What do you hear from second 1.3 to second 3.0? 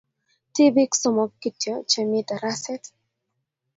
kityo chemi taraset.